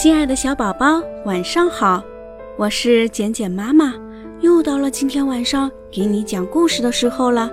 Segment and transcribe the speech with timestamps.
[0.00, 2.00] 亲爱的小宝宝，晚上好！
[2.56, 3.92] 我是简简妈妈，
[4.40, 7.50] 又到了今天晚上给你讲故事的时候了。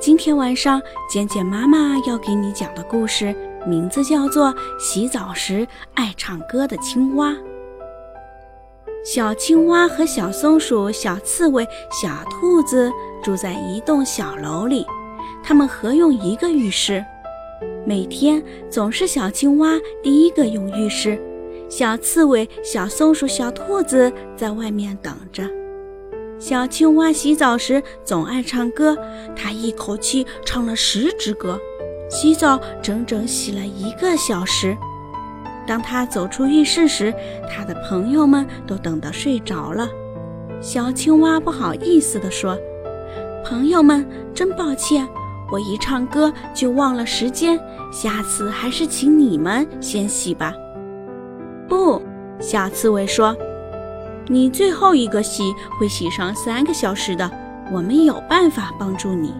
[0.00, 3.36] 今天晚上，简简妈妈要给你讲的故事
[3.66, 4.48] 名字叫做
[4.80, 7.32] 《洗澡时爱唱歌的青蛙》。
[9.04, 12.90] 小青蛙和小松鼠、小刺猬、小兔子
[13.22, 14.86] 住在一栋小楼里，
[15.42, 17.04] 他们合用一个浴室。
[17.84, 21.20] 每天总是小青蛙第一个用浴室。
[21.68, 25.42] 小刺猬、小松鼠、小兔子在外面等着。
[26.38, 28.96] 小青蛙洗澡时总爱唱歌，
[29.34, 31.58] 它一口气唱了十支歌，
[32.10, 34.76] 洗澡整整洗了一个小时。
[35.66, 37.14] 当他走出浴室时，
[37.50, 39.88] 他的朋友们都等得睡着了。
[40.60, 42.58] 小青蛙不好意思地说
[43.46, 45.08] ：“朋友们，真抱歉，
[45.50, 47.58] 我一唱歌就忘了时间，
[47.90, 50.52] 下次还是请你们先洗吧。”
[51.74, 52.00] 不，
[52.38, 53.36] 小刺猬说
[54.30, 55.42] ：“你最后一个洗
[55.76, 57.28] 会洗上三个小时的，
[57.72, 59.34] 我们有办法帮助你。”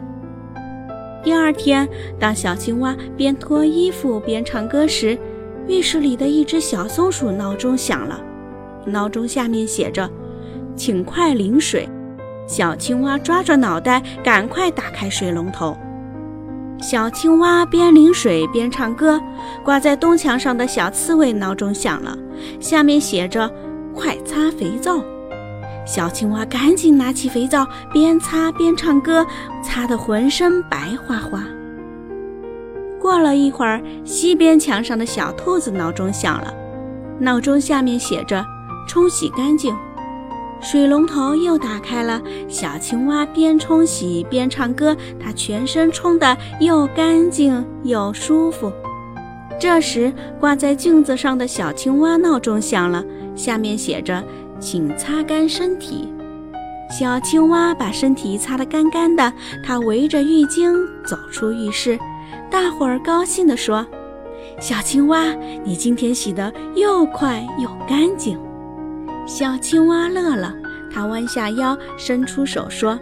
[1.23, 5.17] 第二天，当小青蛙边脱衣服边唱歌时，
[5.69, 8.21] 浴室里的一只小松鼠闹钟响了，
[8.85, 10.11] 闹钟下面写着
[10.75, 11.89] ：“请快淋水。”
[12.49, 15.77] 小青蛙抓着脑袋，赶快打开水龙头。
[16.87, 19.19] 小青蛙边淋水边唱歌，
[19.65, 22.15] 挂在东墙上的小刺猬闹钟响了，
[22.61, 23.51] 下面写着
[23.97, 25.03] “快擦肥皂”。
[25.89, 29.25] 小青蛙赶紧拿起肥皂，边擦边唱歌，
[29.63, 31.43] 擦得浑身白花花。
[33.01, 36.53] 过了一会儿，西边墙上的小兔子闹钟响了，
[37.19, 38.45] 闹钟下面写着
[38.87, 39.75] “冲洗干净”。
[40.65, 48.73] 水龙头又打开了，小青蛙边冲洗边唱歌，它全身冲得又干净又舒服。
[49.61, 53.05] 这时，挂在镜子上的小青蛙闹钟响了，
[53.37, 54.25] 下面写着
[54.59, 56.09] “请擦干身体”。
[56.91, 59.31] 小青蛙把身体擦得干干的，
[59.63, 60.75] 它围着浴巾
[61.07, 61.99] 走出浴室，
[62.51, 63.87] 大伙儿高兴地说
[64.59, 65.27] ：“小青蛙，
[65.63, 68.39] 你今天洗得又快又干净。”
[69.27, 70.55] 小青蛙乐了，
[70.91, 72.99] 它弯下腰，伸出手说：“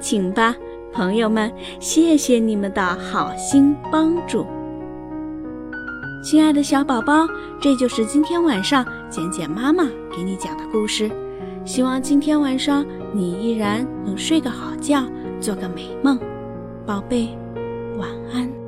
[0.00, 0.54] 请吧，
[0.92, 4.46] 朋友们，谢谢你们的好心帮助。”
[6.24, 7.28] 亲爱的小宝宝，
[7.60, 9.84] 这就是今天晚上简简妈妈
[10.16, 11.10] 给你讲的故事。
[11.66, 15.04] 希望今天晚上你依然能睡个好觉，
[15.40, 16.18] 做个美梦，
[16.86, 17.28] 宝贝，
[17.98, 18.63] 晚安。